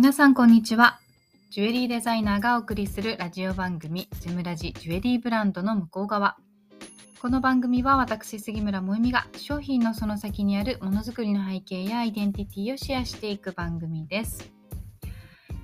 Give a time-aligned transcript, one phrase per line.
[0.00, 0.98] 皆さんこんにちは。
[1.50, 6.38] ジュエリーデザイナーがお送りするラジオ番組ジェムラジジュエリーブランドの向こう側。
[7.20, 14.50] この番組は私杉村萌実が商品のその先にあるものづくりの背景やアイデンティティをシェアしていく番組です。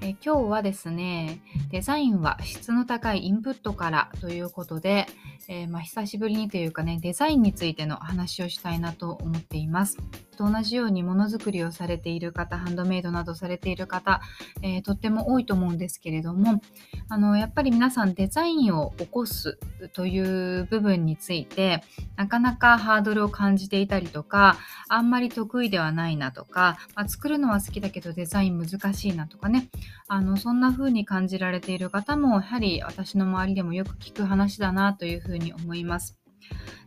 [0.06, 1.40] え今日はですね、
[1.72, 5.08] デザインは質の高いインプットからということで、
[5.48, 9.96] えー、まあ、久しぶりにというかね、デザインについての話をしたいなと思っています。
[10.36, 14.20] と同じようにものづくりをされている方、ハンドメイドなどされている方、
[14.62, 16.60] えー、とっても多いと思うんですけれども、
[17.08, 19.58] あのやっぱり皆さんデザインを起こす
[19.92, 21.82] という部分について、
[22.16, 29.68] なかなかハードルを感じていたりとか、あんまり得意ではないなとか、まあ、作るのは好きだけどデザイン難しいなとかね、
[30.08, 36.18] あのそんな風に感じられている方も、やはり私の周りでもよく聞く話だなというふうに思います。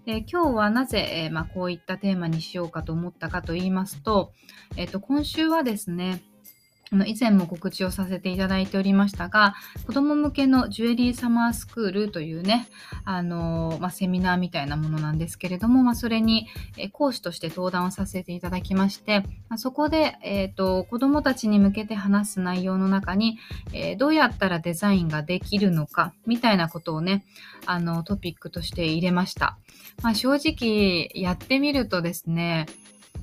[0.06, 4.32] で今日はなぜ、えー、まあ、こういったテーマにしようかと思ったかと言いますと、
[4.78, 6.24] えっと、今週はですね、
[6.92, 12.68] あの以前も告知をさせていただいておりましたが、子供向けのジュエリーサマースクールというね、
[13.06, 16.48] あのまあ、セミナーみたいなものなんですけれども、まあ、それに
[16.92, 23.38] 講師として登壇をさせていただきまして、まあ、そこで、えーと、子供たちに向けて話す内容の中に、
[23.74, 27.24] えー、どうやったらデザインができるのかみたいなことをね、
[27.66, 29.58] あのトピックとして入れました。
[30.02, 32.66] まあ、正直やってみるとですね、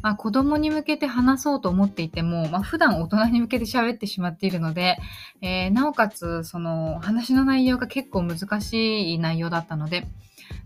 [0.02, 4.98] まあ、子供に向けて話そうと思っていても、まあ、普段大人に向けて喋ってしまっているので、
[5.40, 10.06] えー、なおかつその話の内容が結構難しい内容だったので、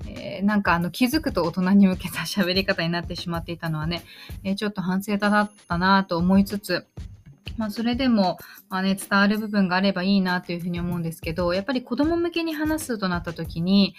[0.07, 4.03] えー、なんかあの気づくと大人に向けた喋り方になってしまっていたのはね、
[4.45, 6.87] えー、ちょっと反省だったなと思いつつ、
[7.57, 13.95] まあ、それでも、まあね、伝わる部分があればいいなというふうに思うんですけど、やっぱり子供向けに話すとなった時に、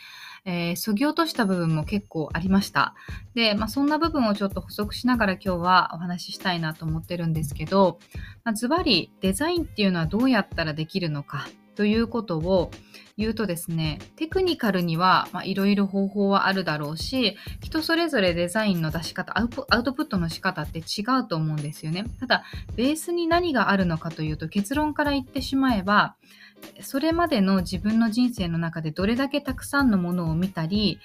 [0.46, 2.96] えー、そぎ落とした部分も結構ありました。
[3.36, 8.00] で、まあ、そんな部分をちょっと補足しながら今日はお話ししたいなと思ってるんですけど、
[8.44, 12.72] まあ、ズバリデザインっていうのはどうやったらできるのかということを
[13.18, 22.06] 言うとですね、テクニカルにはいろいろ方法はあるだろうし、人それぞれデザインの出し方アウトプットの仕方って違うと思うんですよね。
[22.20, 22.44] ただ、
[22.76, 26.16] ベースに何があるのかというと結論から言ってしまえば、
[26.82, 31.00] それまでの自分の人生の中でどれだけたくさんのものを見たり、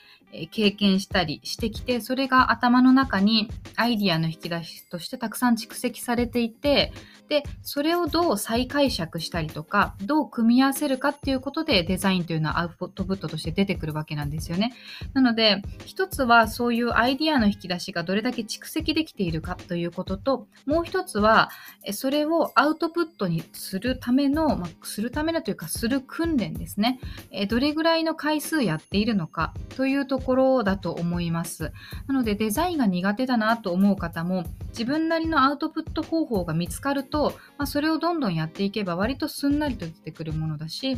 [0.50, 6.92] 経験したりしてきて、それが頭の中にアイディアの引き出しとしてたくさん蓄積されていて、
[7.28, 14.74] で、それをどう再解釈したりとか、どう組み合わせるかっていうことでデザインというのはアウトプットとして出てくるわけなんですよね。
[15.14, 21.50] なので、一つはそういうアイディアの引き出しがどれだけ蓄積できているかということと、もう一つは、
[21.92, 27.00] それをアウトプットにするための、まあ、するためのというか、する訓練ですね。
[27.48, 31.72] どれぐらいの回数やっているのかというとところだと思います。
[32.06, 40.96] なので、デザインが苦手だなと思う方も、自分なりのアウトプット方法が見つかると、まあ、それをどんどんやっていけば割とすんなりと出てくるものだし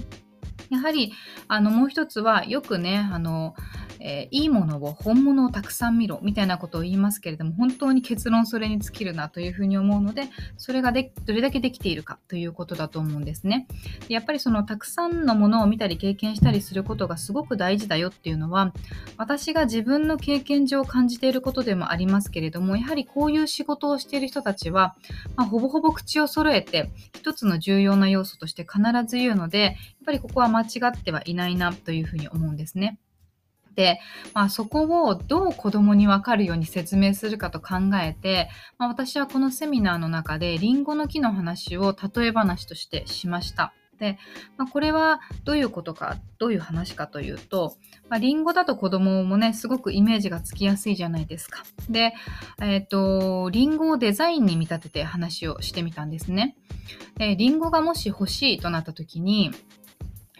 [0.71, 1.13] やはり
[1.47, 3.55] あのもう一つはよくねあの
[4.01, 10.25] えー、いいものを本物をたくさん見ろみたいなことを言いますけれども本当に結論それに尽きるなというふうに思うので
[10.57, 13.67] それがでどれだけできているかということだと思うんですね
[14.09, 18.73] でやっぱりそのたくさんのものを見たり経験したりすることがすごく大事だよっていうのは
[19.17, 24.97] 私が自分の経験上感じていることでもありますけれどもやはりこういう仕事をしている人たちは、
[25.37, 29.75] まあ、ほぼほぼ口を揃えて一つの重要な要素として必ず言うのでやっ
[30.07, 32.99] ぱりここは間違ってはいないなというふうに思うんですね。
[33.79, 34.01] で、
[34.35, 43.73] まあ、そこをどう子供にわかるように説明するかと考えて、まあ、私はこのセミナーの中でリンゴの木の話を例え話としてしました。
[44.01, 44.19] で、
[44.57, 47.77] まあ、これはどういうことか、どういう話かというと、
[48.09, 51.63] まあ、リンゴだと子供もね、すごくイメージがつきやすいじゃないですか。
[51.89, 52.15] で、
[52.61, 56.57] えっ、ー、と、リンゴをデザインに見立てて話をしてみたんですね。
[57.21, 59.53] えー、リンゴがもし欲しいとなった時に、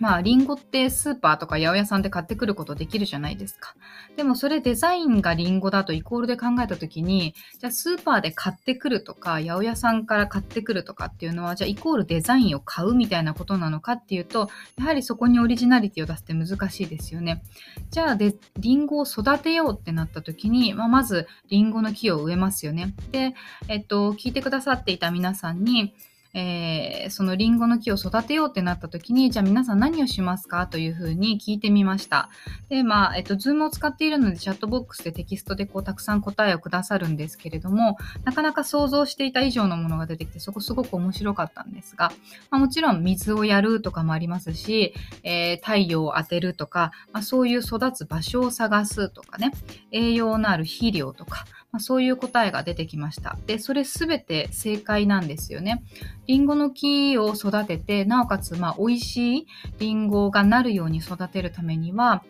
[0.01, 3.75] まあ、リンゴってスーパーとか八百屋さんで買ってくることできるじゃないですか。
[4.17, 14.49] でもそれデザインがリンゴだとイコールで考えたときに、じゃあスーパーで買ってくるとか、八百屋さんから買ってくるとかっていうのは、じゃあイコールデザインを買うみたいなことなのかっていうと、
[14.79, 17.43] やはりそこにオリジナリティを出すって難しいですよね。
[17.91, 22.95] じゃあで、リンゴを育てようってなった時に、まあ、まずリンゴの木を植えますよね。
[23.11, 23.35] で、
[23.69, 25.95] えっと、聞いてくださっていた皆さんに、
[26.39, 32.31] えー、そのリンゴの木を育てようってなった時に、じゃあ皆さん何をしますかというふうに聞いてみました。
[32.69, 42.13] で、まあ、えっと、ズームを使っているので、チャットボックスでテキストでこう、たくさん答えをくださるんですけれども、なかなか想像していた以上のものが出てきて、そこすごく面白かったんですが、
[42.51, 44.95] まあ、もちろん水をやるとかもありますし、
[45.25, 49.51] えー、太陽を当てるとか、まあ、そういう育つ場所を探すとかね、
[49.91, 53.37] 栄養のある肥料とか、まあ、そういう答えが出てきました。
[53.47, 55.83] で、それ全て正解なんですよね。
[56.27, 59.47] リンゴの木を育てて、なおかつ、まあ、美味しい
[59.79, 62.25] リンゴがなるように育てるためには、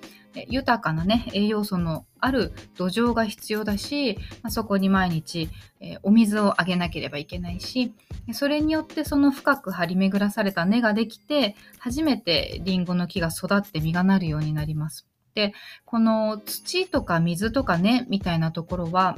[0.49, 5.49] 豊かなね、栄養素のある土壌が必要だし、まあ、そこに毎日、
[5.81, 7.94] えー、お水をあげなければいけないし、
[8.32, 15.06] それによってその深く張り巡らされた根ができて、初めてリンゴの木が育って実がなるようになります。
[15.38, 15.55] で、
[15.87, 19.17] この土とか水とか根みたいなところは、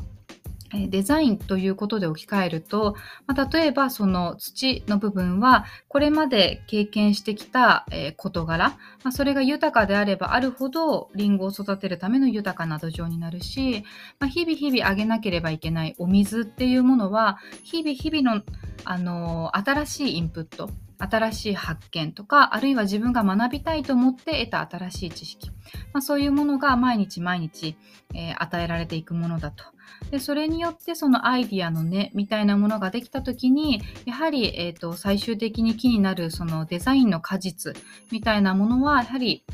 [0.90, 2.94] デザインということで置き換えると、
[3.26, 7.87] まあ、例えばその土の部分はこれまで経験してきた
[8.17, 13.82] 事柄、まあ、それが豊かであればあるほどリンゴを育てるための豊かな土壌になるし、
[14.20, 18.43] まあ、日々日々あげなければいけないお水っていうものは日々日々の、
[18.84, 20.70] あの新しいインプット
[21.00, 25.50] 新しい発見とかあるいは自分が学びたいと思って得た新しい知識、
[25.93, 27.76] まあ、そういうものが毎日毎日、
[28.14, 29.64] えー、与えられていくものだと。
[30.11, 37.76] でそれによってそのアイディアの根みたいなものができた時にやはり、えーと、最終的に木になるそのデザインの果実
[38.11, 39.44] みたいなものはやはり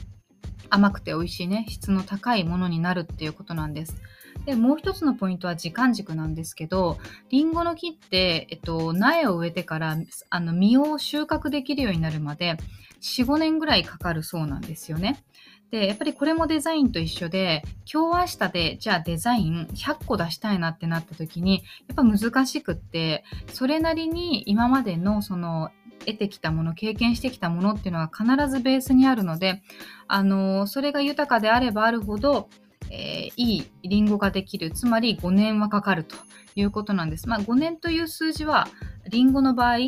[0.70, 3.96] 甘くて美味しいね質の高いものになるっていうことなんです。
[4.44, 6.98] でもう一つのポイントは時間軸なんですけど
[7.30, 9.96] りんごの木って、えっと、苗を植えてから
[10.30, 12.56] あの実を収穫できるようになるまで
[13.00, 15.22] 45年ぐらいかかるそうなんですよね。
[15.70, 17.62] で、やっぱりこれもデザインと一緒で、
[17.92, 29.62] 今日明日で、じゃあデザイン100個出したいなってなった時に、やっぱ難しくって、それなりに今までのその得てきたもの、経験してきたものっていうのが必ずベースにあるので、
[30.06, 32.48] あの、それが豊かであればあるほど、
[32.90, 34.70] えー、いいリンゴができる。
[34.70, 36.16] つまり5年はかかると
[36.54, 37.28] いうことなんです。
[37.28, 38.68] まあ5年という数字は
[39.08, 39.78] リンゴの場合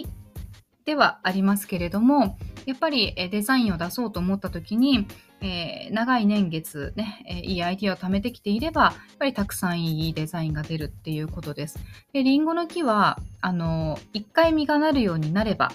[0.84, 5.06] ではありますけれども、やっぱりデザインを出そうと思った時に、
[5.40, 11.78] えー、長い年月ね、え、いいアイディアを貯めてきていれば、やっぱりたくさんいいデザインが出るっていうことです。
[12.12, 15.72] で、リンゴの木は、あの、一回実がなるようになれば、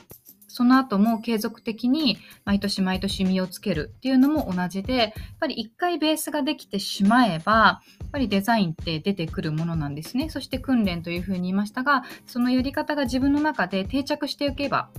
[0.53, 10.29] その後も継続的に毎年毎年実をつけるっていうのも同じで、やっぱり一回ベースができてしまえば、やっぱりデザインって出てくるものなんですね。
[10.29, 14.91] そして訓練というふうに言いましたが、そのやり方が自分の中で定着していけば、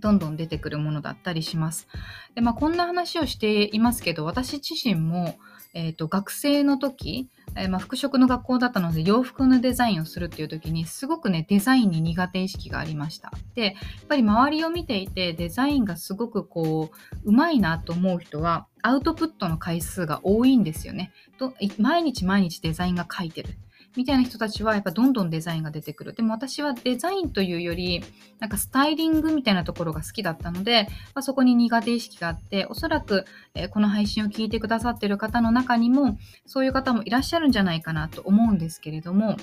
[0.00, 1.88] どんどん出てくるものだったりします。
[2.34, 5.38] でまあ、こんな話をしていますけど私自身も、
[5.72, 13.32] えーと、学生の時、えー、まあ、服飾の学校だったので洋服のデザインをするっていう時にすごくねデザインに苦手意識がありました。
[13.54, 13.74] でやっ
[14.08, 21.12] ぱり周りを見ていてデザインがすごくこううまいなと思う人はアウトプットの回数が多いんですよね。
[21.38, 23.50] と毎日毎日デザインが書いてる。
[23.96, 26.12] みたいな人たちはやっぱどんどんデザインが出てくる。
[26.12, 28.02] でも私はデザインというより、
[28.40, 33.24] なんかスタイリングみたいなところが好きだったので、まあ、そこに苦手意識があって、おそらく、
[33.54, 39.36] えー、この配信を聞いてくださってる方の中にも、そういう方もいらっしゃるんじゃないかなと思うんですけれども、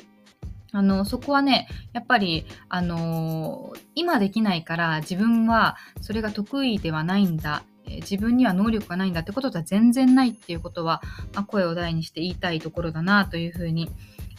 [0.74, 11.02] あの、そこはね、やっぱり、あのー、今できないから自分はそれが得意ではないんだ自分には能力がないんだってこととは全然ないっていうことは、
[11.34, 13.90] まあ、声を大にして言いたいところだなというふうに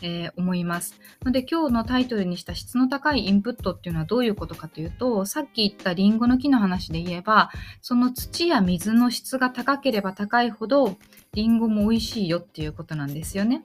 [0.02, 1.00] えー、思います。
[1.25, 7.50] ので今日のタイトルにした質の高いインプットっていうのはどういうことかというと、さっき言ったリンゴの木の話で言えば、
[7.81, 10.99] その土や水の質が高ければ高いほど、
[11.32, 13.64] リンゴも美味しいよっていうことなんですよね。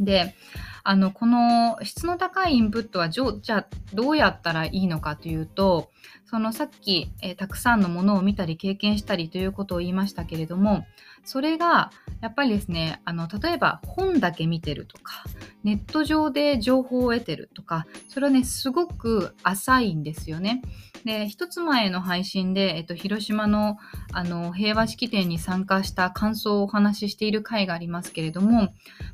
[0.00, 0.34] で、
[0.82, 5.90] あの、この質の高いインプットはじゃあどうやったらいいのかというと、
[6.24, 10.86] そのさっき、えー、たくさんのものを見たり経験したりということを言いましたけれども、
[11.24, 15.24] それがやっぱりですね、あの、例えば本だけ見てるとか、
[15.64, 20.60] ネット上で情報を得てるとか、それはね、すごく浅いんですよね。
[21.04, 23.78] で、一つ前の配信で、えっと、広島の
[24.12, 28.70] あの平和式典に参加した感想をお話ししている回がありますけれども、ま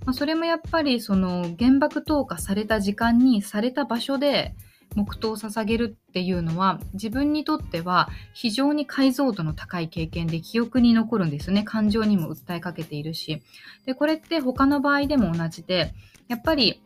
[0.06, 4.56] あ、それもやっぱりその原爆投下された時間にされた場所で
[4.96, 11.62] 黙祷を捧げるっていうのは自分にとっては非常に解像度の高い経験で記憶に残るんですね。
[11.62, 13.42] 感情にも訴えかけているし。
[13.84, 15.94] でこれって他の場合でも同じで
[16.28, 16.82] やっぱり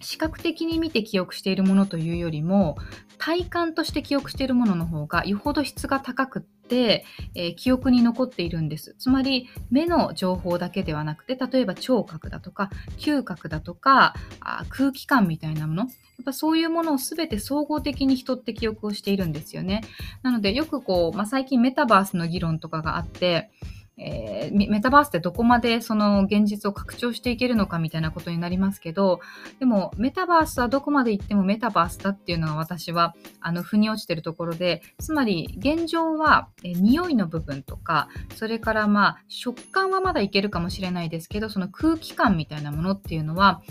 [0.00, 2.76] 視覚的に見て記憶しているものというよりも
[3.18, 8.94] 体感として記憶しているものの方がよほど質が高くって、えー、記憶に残っているんです。
[8.98, 15.82] つまり目の情報だけではなくて例えば聴覚だとか嗅覚だとかあ空気感みたいなもの。
[15.82, 19.82] やっぱそういうものを全て総合的に人って記憶をしているんですよね。
[20.22, 23.50] なのでよくこう、まあ、最近メタバースの議論とかがあって
[23.98, 29.20] えー、メタバースってどこまでその現実を拡張していけるのかみたいなことになりますけど
[29.58, 43.62] でもメタバースはどこまで行ってもメタバースだっていうのは私はあの腑に落ちてるところでつまり現状は、えー、匂いの部分とかそれからまあ食感はまだいけるかもしれないですけどその空気感みたいなものっていうのは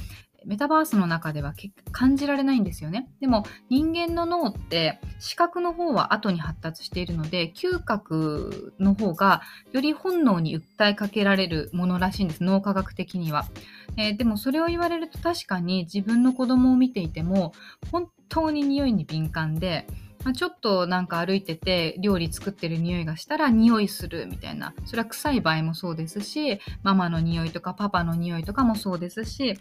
[0.46, 1.54] メタバースの中では
[1.92, 3.10] 感じられないんですよね。
[3.20, 9.42] でも人間の脳って視覚の方は後に発達しているので嗅覚の方が
[9.72, 12.44] より本能に訴えかけられるものらしいんです。
[12.44, 13.46] 脳科学的には、
[13.98, 17.54] えー、でもそれを言われると確かに自分の子供を見ていても
[17.92, 19.88] 本当に匂いに敏感で
[20.28, 24.74] まあ、ちょっとなんか歩いてて料理作ってる匂いがしたら匂いするみたいな。
[24.86, 29.58] それは臭い場合もそうですしママの匂いとかパパの匂いとかもそうですし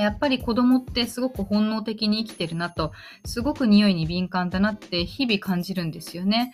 [0.00, 2.92] やっぱり子供ってすごく本能的に生きてるなと
[3.24, 6.52] すごく匂いに敏感だなって日々感じるんですよね。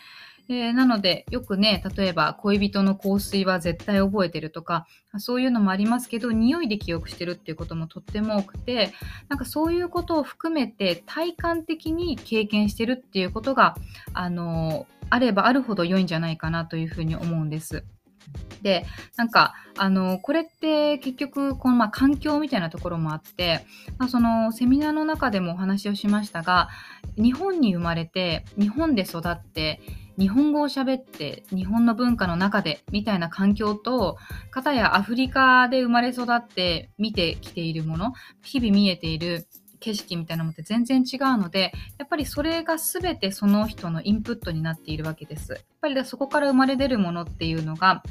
[0.50, 4.86] えー、なので、よくね、例えば恋人の香水は絶対覚えてるとか、
[5.18, 8.94] そういうのもありますけど、匂いで記憶してるっていうこともとっても多くて、
[9.28, 13.76] なんかそういうことを含めて体感的に経験してるっていうことが、
[14.14, 17.84] あのあればあるほど良いんじゃないかなというふうに思うんです。
[18.62, 23.64] で、なんか、あの、これって結局、この、まあ、環境みたいなところもあって、
[23.98, 26.68] まあ、その、セミナーの中でもお話をしましたが、
[27.16, 29.80] 日本に生まれて、日本で育って、
[30.18, 34.18] 日本語を喋って日本の文化の中でみたいな環境と
[34.50, 39.46] 片やアフリカで生まれ育って見てきているもの日々見えている
[39.78, 45.64] 景色みたいなのって全然違うのでやっぱりそれが全てその人のインプットになっているわけです。
[45.80, 48.02] やっぱりそこから生まれ出るものっていうのが、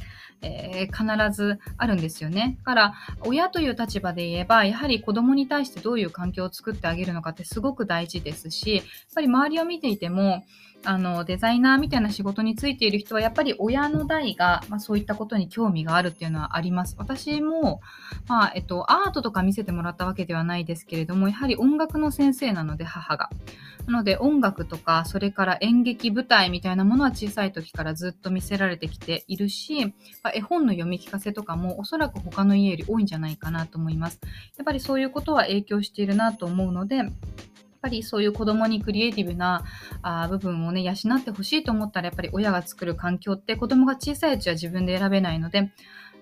[0.42, 2.56] えー、必ずあるんですよね。
[2.60, 2.94] だから
[3.26, 10.46] 親という立場で言えばやはり子供に対してどういう環境を作ってあげるのかってすごく大事ですしやっぱり周りを見ていても
[10.86, 16.96] あのデザイナーみたいな仕事についている人はやっぱり親の代が、まあ、そういったことに興味があるっていうのはあります。
[16.98, 17.82] 私も、
[18.28, 23.30] まあえっと、アートとか見せてもらったわけではないですけれどもやはり音楽の先生なので母が。
[23.88, 29.86] なので音楽とかそれから演劇舞台みたいなものは小さい時からずっと見せられてきているし、
[30.24, 34.20] まあ、絵本の読み聞かせとかもおそらく他の家より多いんじゃないかなと思います。
[34.58, 37.10] やっぱりそういうことは影響しているなと思うのでやっ
[37.82, 39.64] ぱりそういう子供にクリエイティブな
[40.02, 45.72] あ部分をね養ってほしいと思ったらやっぱり親が作る環境って子供が小さいうちは自分で選べないので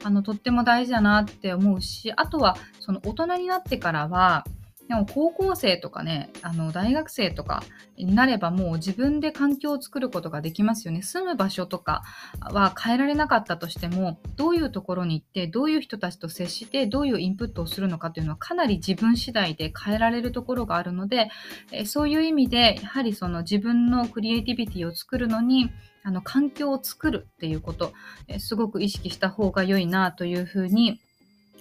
[0.04, 4.46] あのとっても大事だなって思うしあとはその大人になってからは
[4.88, 7.64] でも高校生とかね、あの大学生とか
[7.98, 11.02] になればもう自分で環境を作ることができますよね。
[11.02, 12.04] 住む場所とか
[12.40, 21.30] は変えられなかったとしても、どういうところに行って、どういう人たちと接して、どういうインプットをするのかというのはかなり自分次第で変えられるところがあるので、
[21.72, 25.72] えそういう意味で、やはりその自分のクリエイティビティを作るのに、
[26.04, 27.92] あの環境を作るっていうこと、
[28.28, 31.00] えすごく意識した方が良いなというふうに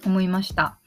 [0.05, 0.77] 思いました。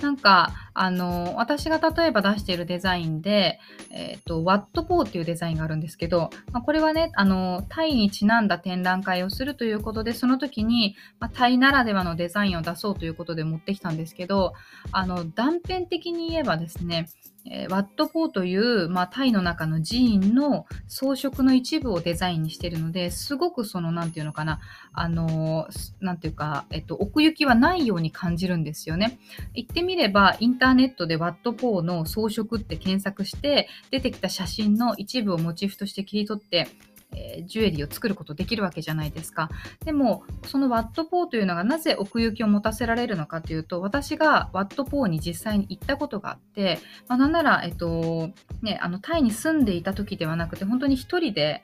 [0.00, 3.58] なんか、あの、私が例えば出しているデザインで、
[3.90, 14.52] えっ、ー、と、ワットポーっていうデザインがあるんですけど、まあ、これはね、あの、タイにちなんだ展覧会をするということで、その時に、まあ、タイならではのデザインを出そうということで持ってきたんですけど、
[14.92, 17.08] あの、断片的に言えばですね、
[17.48, 24.60] えー、ワットポーという、まあ、タイの中の寺院の装飾の一部をデザインにしているのですごくその何て言うのかな
[24.92, 25.68] あの
[26.00, 29.18] 何て言うか、えっと、奥行きはないように感じるんですよね。
[29.54, 36.68] 言ってみればインターネットでワットポーの装飾って検索して出てきた写真の一部をモチーフとして切り取って
[37.16, 39.48] え、ジュエリーを作ることできるわけじゃないですか。
[39.84, 48.30] でも、そのワットポーというのがなぜ奥行きを持たせられるのかというと、私がワットポーに実際に行ったことがあって、まあ、なんなら、えっと、
[48.62, 51.62] ね、あの、タイに住んでいた時ではなくて、本当に一人で、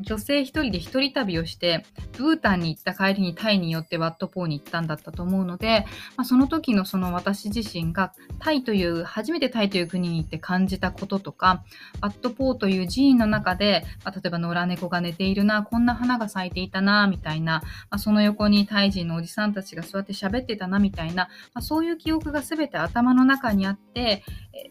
[0.00, 1.84] 女性一人で一人旅をして、
[2.16, 5.86] ブータンに行った帰りにタイによってワットポーに行ったんだったと思うので、
[6.16, 11.64] まあ、その時のその私自身がタイという、初めてタイという国に行って感じたこととか、
[12.00, 24.22] ワットポーという寺院の中で、まあ、例えば野良猫が寝ているな、こんな花が咲いていたな、みたいな、まあ、その横にタイ人のおじさんたちが座って喋ってたな、みたいな、まあ、そういう記憶が全て頭の中にあって、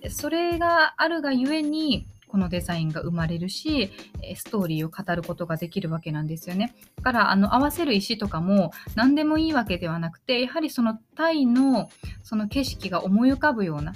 [0.10, 3.92] それがあるがゆえに、このデザインが生まれるし、
[4.36, 6.74] ストーリーを語ることができるわけなんですよね。
[6.96, 11.90] だから、あの、合わせる石とかも何でもいいわけではなくて、やはりそのタイの
[12.24, 13.94] その景色が思い浮かぶような、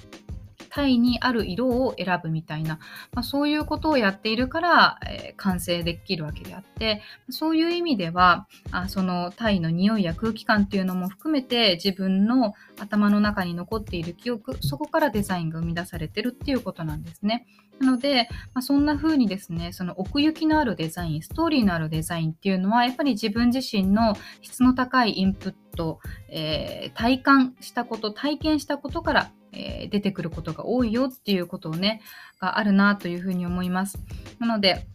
[0.70, 2.80] タイにある色を選ぶみたいな、
[3.14, 17.48] まあ、そういうことをやっているから、えー、完成できるわけであってそういう意味ではあそのタイの匂いや空気感っていうのも含めて自分の頭の中に残っている記憶そこからデザインが生み出されてるっていうことなんですね。
[17.80, 32.02] なので、まあ、そんな風にですね、その奥行きのあるデザイン、ストーリーのあるデザインっていうのは、やっぱり自分自身の質の高いインプット、えー、体感したこと、体験したことからえー、出てくることが多いよっていうことをね、
[32.40, 34.00] があるなというふうに思います。
[34.40, 34.88] なので、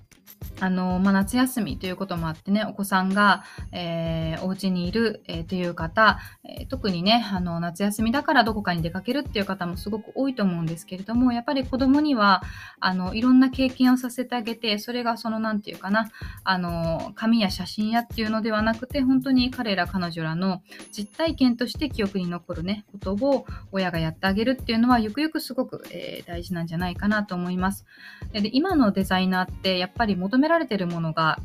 [0.61, 12.43] あの、まあ、夏休みということもあってね、お子さんが、えー、お家にいる、えー、という方、えー、特にね、あの、夏休みだからどこかに出かけるっていう方もすごく多いと思うんですけれども、やっぱり子供には、
[12.81, 16.11] あの、いろんな経験をさせてあげて、それがその、なんていうかな、
[16.45, 27.85] あの、紙や写真やっていうのではなくて、本当に彼ら彼女らの実体験として記憶に残るね、ことを親がやってあげるっていうのは、ゆくゆくすごく、えー、大事なんじゃないかなと思います。
[28.33, 31.39] で今のデザイナーって、やっぱり求められてるものが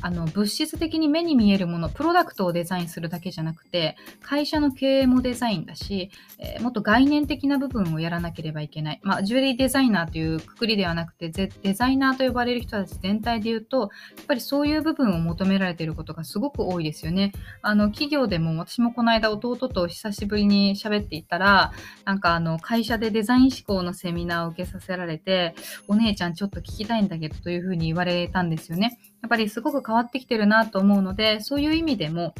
[0.00, 17.32] あの物質的に目に見えるものプロダクトをデザインするだけじゃなくて会社の経営もデザインだし、えー、もっと概念的な部分をやらなければいけない、まあ、ジュエリーデザイナーというくくりではなくてデザイナーと呼ばれる人たち全体で言うとやっぱりそういう部分を求められていることがすごく多いですよね。
[17.62, 21.72] あの企業でも私もこの間弟と久しぶりに喋っていたら
[22.04, 25.54] なんかあの会社でデザイン思考のセミナーを受けさせられて
[25.88, 28.98] お姉ちゃんちょっと聞きたいんだけどというふうに言われたんですよね。
[29.22, 32.34] やっぱりすごく変わってきてるなと思うので、そういう意味でも、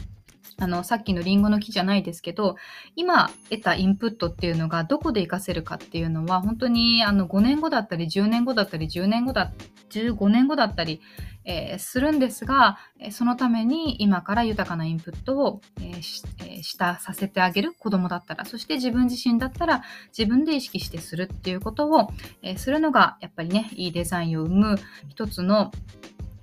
[0.59, 2.57] あの、さっきのリンゴの木じゃないですけど、
[2.95, 9.53] 今得たインプットっていうのがどこで活かせるかっていうのは、本当にあの5年後だったり、10年後だったり、10年後だ、
[9.91, 11.01] 15年後だったり、
[11.45, 12.79] えー、するんですが、
[13.11, 19.83] そのために今から豊かなインプットを、えーしえー、したさせてあげる子供だったら、そして自分自身だったら
[20.17, 22.11] 自分で意識してするっていうことを、
[22.43, 25.73] え、するのがやっぱりね、いいデザインを生む一つの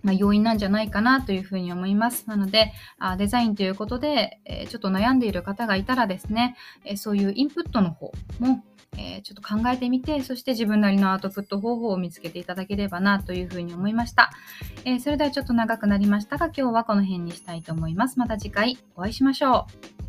[0.01, 2.27] まあ、要因なんじゃないかなというふうに思います。
[2.27, 8.63] なので、あデザインということで、えー、ちょっと悩んでいる方がいたらですね、えー、そういうインプットの方も、
[8.98, 14.32] えー、ちょっと考えてみて、そして自分なりのアウトプット方法を見つけていただければなというふうに思いました。
[14.86, 18.20] えそれではちょっと長くなりましたが、今日はこの辺にしたいと思います。
[18.20, 19.68] また次回お会いしましょ
[20.06, 20.08] う。